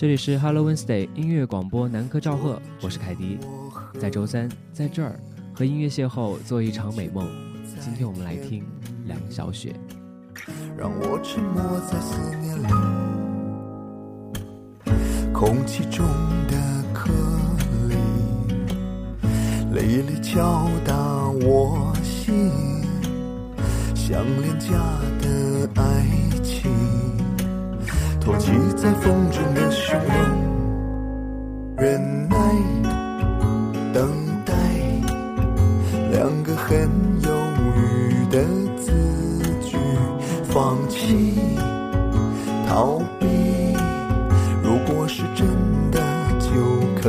[0.00, 3.36] 这里是 Hello Wednesday 音乐广播南柯赵贺，我是凯迪，
[3.98, 5.18] 在周三在这儿
[5.52, 7.28] 和音乐邂逅，做一场美梦。
[7.80, 8.64] 今天我们来听
[9.06, 9.74] 梁小雪。
[10.76, 12.68] 让我沉默在思念里，
[15.32, 16.06] 空气中
[16.46, 16.54] 的
[16.94, 17.10] 颗
[17.88, 17.96] 粒，
[19.74, 20.94] 泪里敲打
[21.44, 22.52] 我心，
[23.96, 24.68] 像廉价
[25.20, 26.06] 的爱
[26.40, 26.70] 情，
[28.28, 30.12] 托起在风中的汹涌，
[31.78, 32.36] 忍耐，
[33.94, 34.06] 等
[34.44, 34.52] 待，
[36.10, 36.90] 两个很
[37.22, 37.30] 犹
[37.74, 38.44] 豫的
[38.76, 38.92] 字
[39.62, 39.78] 句，
[40.44, 41.38] 放弃，
[42.68, 43.26] 逃避。
[44.62, 45.46] 如果是真
[45.90, 45.98] 的，
[46.38, 46.50] 就
[47.00, 47.08] 可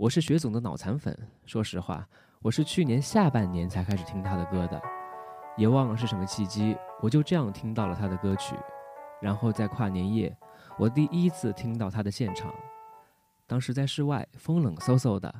[0.00, 2.08] 我是雪总的脑残粉，说实话，
[2.40, 4.80] 我是去年下半年才开始听他的歌的，
[5.58, 8.54] 也忘了是什么契机，我就这样听到了他的歌曲。
[9.20, 10.34] 然后在跨年夜，
[10.78, 12.50] 我第一次听到他的现场，
[13.46, 15.34] 当时在室外，风冷飕飕的，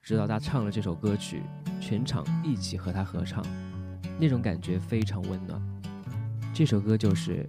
[0.00, 1.42] 直到他唱了这首歌曲，
[1.80, 3.44] 全场一起和他合唱，
[4.20, 5.60] 那种感觉非常温暖。
[6.54, 7.44] 这首歌就是。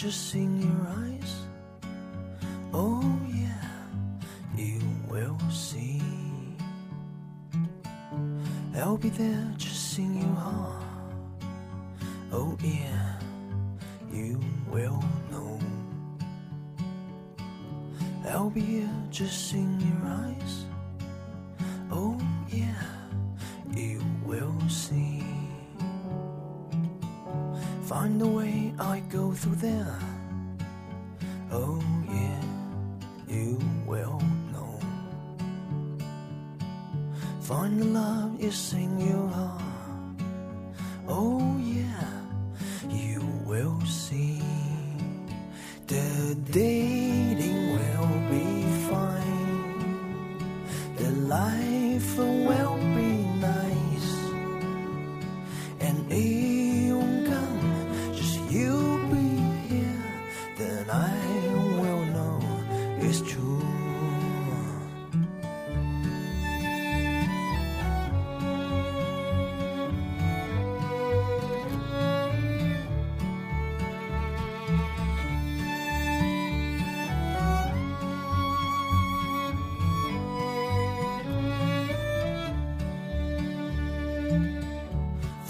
[0.00, 1.32] Just in your eyes.
[2.72, 3.68] Oh yeah,
[4.56, 4.80] you
[5.10, 6.00] will see.
[8.76, 10.84] I'll be there just in your heart.
[12.32, 13.18] Oh yeah,
[14.10, 14.40] you
[14.70, 15.60] will know.
[18.30, 20.64] I'll be here just in your eyes.
[21.92, 22.18] Oh,
[22.48, 22.84] yeah,
[23.74, 25.22] you will see.
[27.82, 28.49] Find a way
[28.80, 30.19] I go through there.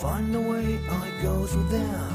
[0.01, 2.10] Find the way I go through there.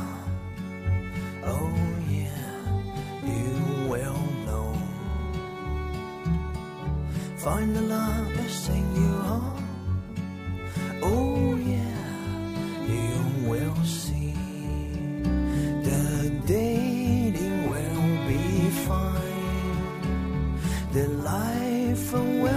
[21.96, 22.55] 风温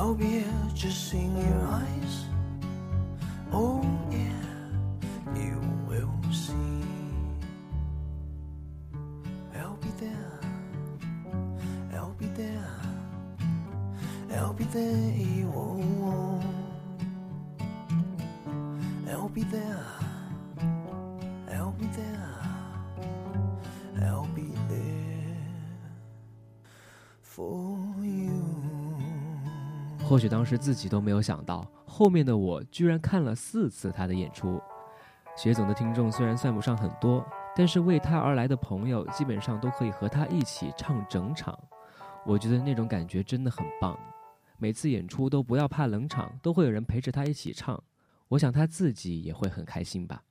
[0.00, 0.44] I'll be here
[0.74, 2.29] just in your eyes.
[30.30, 34.58] 当时自己都没有想到，后面的我居然看了四次他的演出。
[35.36, 41.58] 雪总的听众虽然算不上很多，但是为他而来的朋友基本上都可以和他一起唱整场。
[42.24, 43.98] 我觉得那种感觉真的很棒。
[44.58, 47.82] 每次演出都不要怕冷场，都会有人陪着他一起唱。
[48.28, 50.22] 我想他自己也会很开心吧。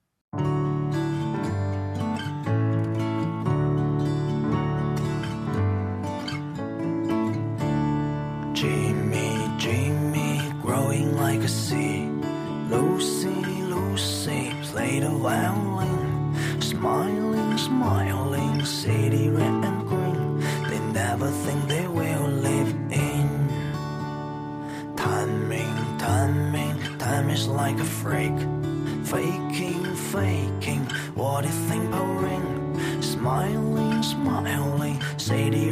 [15.00, 16.36] Play violin.
[16.60, 20.40] Smiling, smiling, city red and green.
[20.68, 23.28] They never think they will live in.
[24.96, 28.36] Timing, timing, time is like a freak.
[29.04, 33.00] Faking, faking, what do you think ring?
[33.00, 35.69] Smiling, smiling, city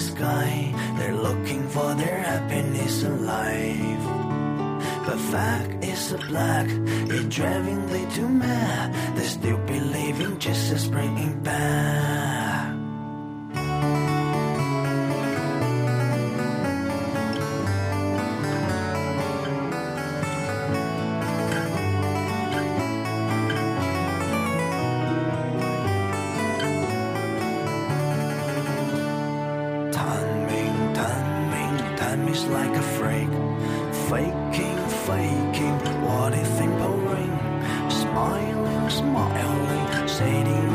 [0.00, 0.74] sky.
[0.96, 4.06] They're looking for their happiness in life.
[5.06, 9.16] But fact is a black, it driving they too mad.
[9.16, 12.29] They still believing Jesus bringing back.
[32.40, 33.30] Is like a freak.
[34.08, 36.72] Faking, faking, what if think
[37.10, 37.34] ring?
[37.90, 40.69] Smiling, smiling, shady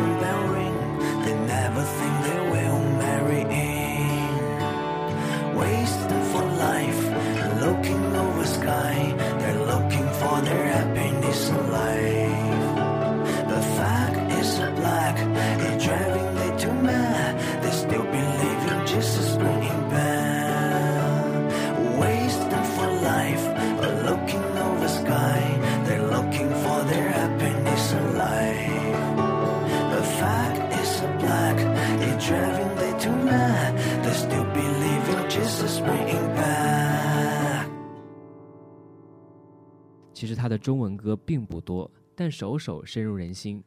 [40.15, 43.61] 其实他的中文歌并不多，但首首深入人心。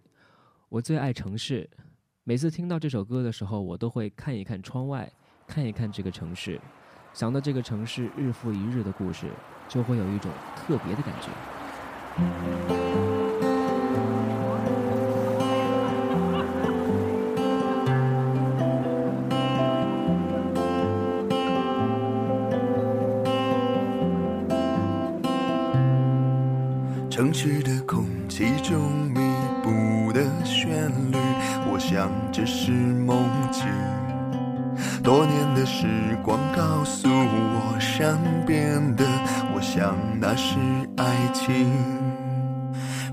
[0.70, 1.68] 我最爱城市，
[2.24, 5.12] 每次听到这首歌的时候，我都会看一看窗外，
[5.46, 6.58] 看一看这个城市，
[7.12, 9.26] 想到这个城市日复一日的故事，
[9.68, 11.28] 就会有一种特别的感觉。
[27.18, 28.80] 城市的空气中
[29.12, 29.18] 弥
[29.60, 31.16] 补的旋律，
[31.68, 33.64] 我想这是梦境。
[35.02, 35.88] 多年的时
[36.22, 39.04] 光告诉我，善变的，
[39.52, 40.54] 我想那是
[40.96, 41.66] 爱情。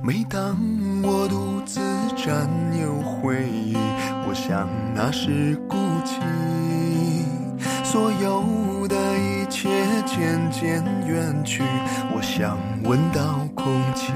[0.04, 0.56] 每当
[1.02, 1.82] 我独自
[2.16, 2.48] 占
[2.80, 3.76] 有回忆，
[4.28, 6.22] 我想那是孤寂。
[7.84, 9.68] 所有的一切
[10.06, 11.64] 渐渐远去，
[12.14, 14.14] 我想闻到空气。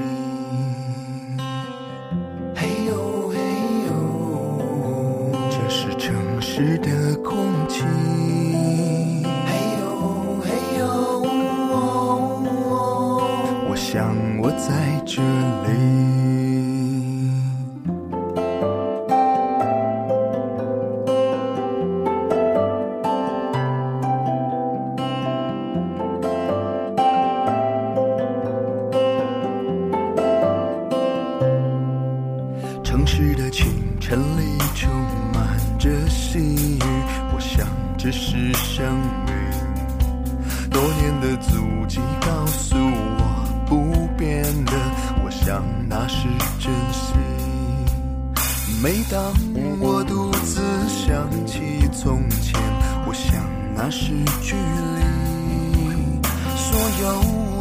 [2.54, 3.34] 嘿呦嘿
[3.88, 3.90] 呦，
[5.50, 7.34] 这是城市的空
[7.68, 7.82] 气。
[9.24, 9.84] 嘿呦
[10.40, 10.46] 嘿
[10.78, 10.86] 呦，
[13.68, 16.19] 我想我在这里。
[54.60, 55.00] 距离。
[56.56, 56.68] 所
[57.02, 57.04] 有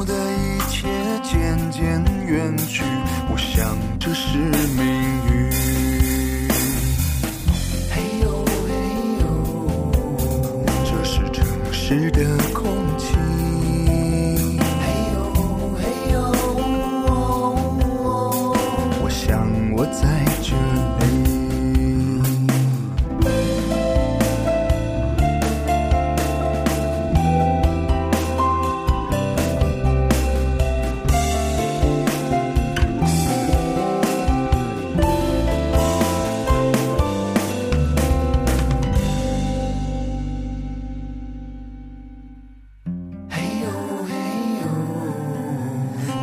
[0.05, 0.77] 的一切
[1.23, 1.31] 渐
[1.71, 1.79] 渐
[2.25, 2.83] 远去，
[3.31, 4.79] 我想这是命
[5.29, 5.33] 运。
[7.91, 8.25] 嘿呦
[8.67, 8.69] 嘿
[9.21, 9.23] 呦，
[10.85, 11.37] 这是城
[11.71, 12.17] 市的
[12.53, 12.63] 空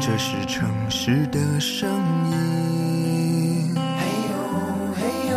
[0.06, 1.90] 这是城市的声
[2.30, 3.74] 音。
[3.74, 3.80] 嘿
[4.30, 4.36] 呦
[4.94, 5.36] 嘿呦，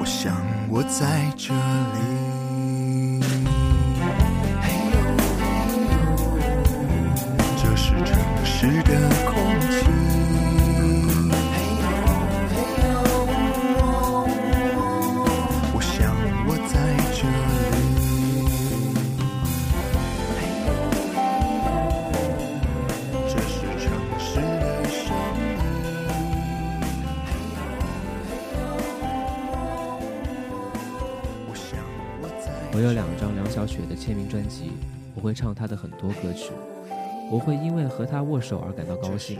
[0.00, 0.34] 我想
[0.68, 2.15] 我在这里。
[32.76, 34.72] 我有两张梁小雪的签名专辑，
[35.14, 36.52] 我会唱她的很多歌曲，
[37.32, 39.38] 我会因为和她握手而感到高兴。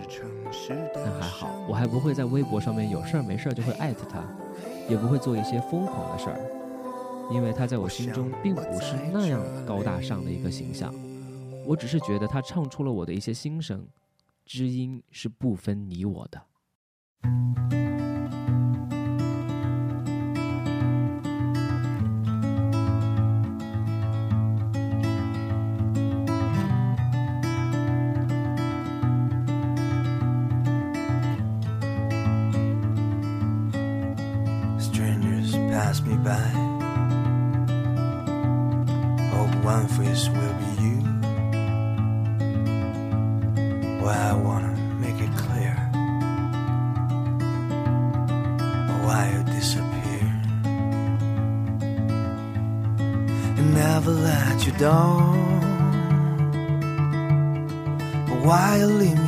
[0.95, 4.25] 但还好，我还不会在微博上面有事儿没事儿就会艾特她，
[4.89, 10.91] 也不会做一些疯狂的事儿，因为她在我心中并不是那样高大上的一个形象。
[11.67, 13.87] 我只是觉得她唱出了我的一些心声，
[14.47, 16.41] 知音是不分你我的。
[35.97, 36.51] Pass me by.
[39.35, 40.97] Hope one face will be you.
[44.03, 45.77] Why I wanna make it clear.
[49.05, 50.27] Why you disappear.
[53.59, 55.47] And never let you down.
[58.45, 59.26] Why you leave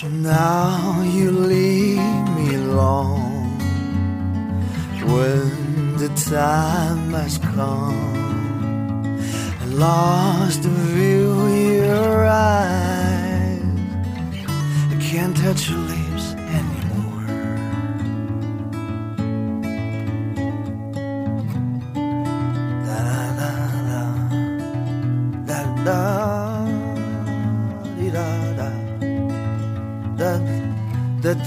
[0.00, 3.58] So now you leave me alone
[5.10, 9.18] when the time has come.
[9.60, 11.50] I lost the view of
[11.82, 13.60] your eyes.
[14.92, 15.87] I can't touch your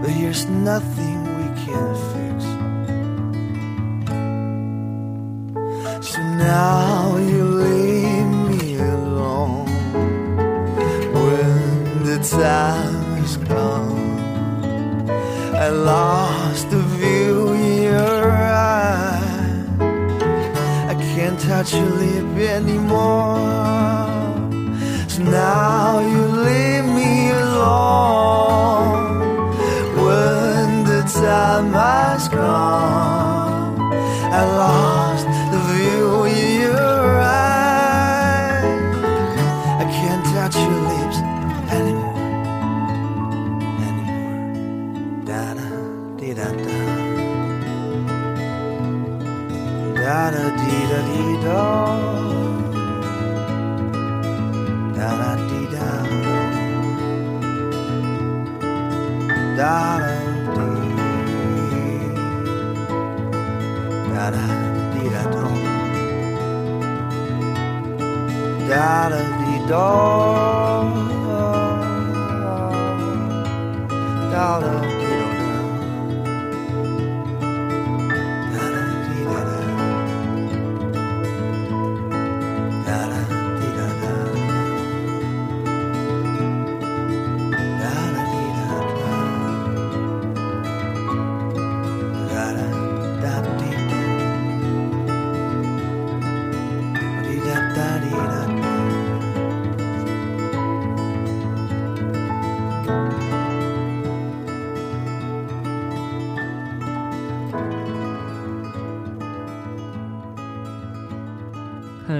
[0.00, 1.17] But here's nothing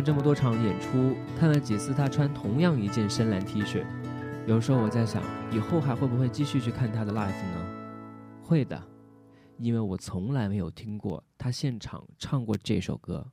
[0.09, 3.85] 这么多场演出，看了几次他穿同样一件深蓝 T 恤，
[4.47, 7.67] 有时候我在想，以后还会不会继续去看他的 live 呢？
[8.43, 8.83] 会的，
[9.59, 13.27] 因为我从来没有听过他现场唱过这首歌。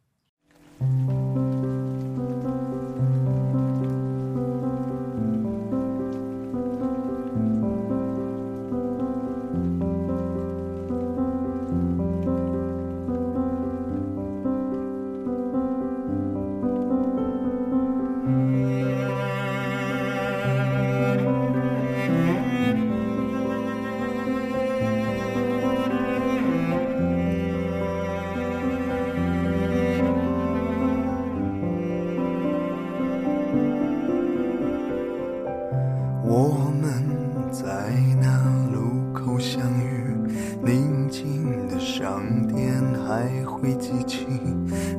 [36.58, 37.04] 我们
[37.52, 37.92] 在
[38.22, 38.28] 那
[38.72, 40.16] 路口相遇，
[40.64, 44.26] 宁静的商店还会记起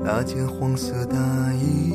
[0.05, 1.17] 那件黄色大
[1.55, 1.95] 衣，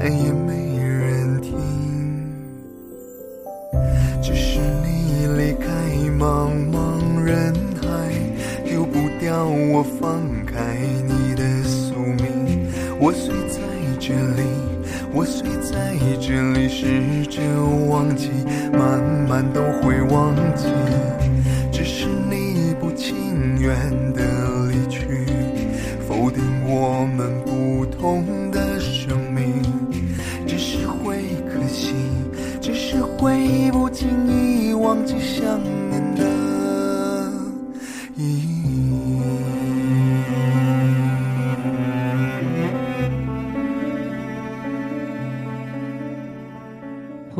[0.00, 0.32] 再也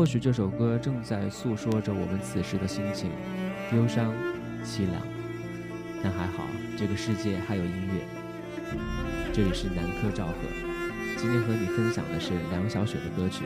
[0.01, 3.11] 或许这首歌正在诉说着我们此时的心情，
[3.71, 4.11] 忧伤、
[4.63, 4.99] 凄凉。
[6.03, 6.43] 但还好，
[6.75, 8.01] 这个世界还有音乐。
[9.31, 10.33] 这里是南柯赵贺，
[11.19, 13.43] 今天和你分享的是梁小雪的歌曲。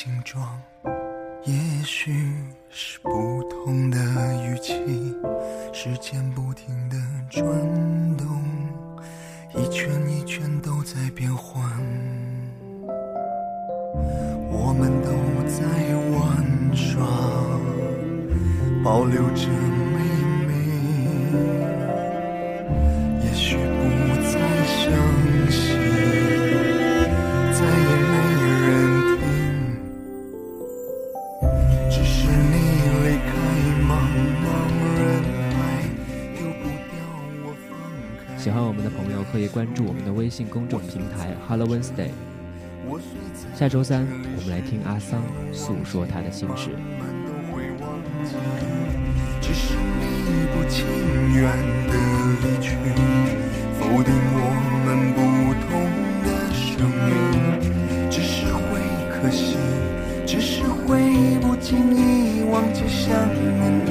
[0.00, 0.62] 形状，
[1.44, 2.12] 也许
[2.70, 3.98] 是不同的
[4.44, 4.72] 语气，
[5.72, 6.96] 时间不停的
[7.28, 7.44] 转
[8.16, 8.24] 动，
[9.56, 11.60] 一圈一圈都在变换，
[14.52, 15.10] 我们都
[15.48, 15.64] 在
[16.14, 17.04] 玩耍，
[18.84, 20.07] 保留着美
[39.78, 42.10] 注我们的微信公众平台 Hello Wednesday。
[43.54, 44.04] 下周三
[44.36, 46.70] 我们来听阿桑诉说他的心事。
[49.40, 50.84] 只是你不情
[51.32, 51.44] 愿
[51.86, 51.94] 的
[52.42, 52.74] 离去，
[53.78, 54.50] 否定我
[54.84, 55.70] 们不同
[56.26, 58.10] 的生命。
[58.10, 59.56] 只是会可惜，
[60.26, 63.86] 只是会不经意忘记想念